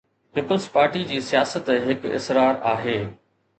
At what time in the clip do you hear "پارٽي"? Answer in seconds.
0.77-1.03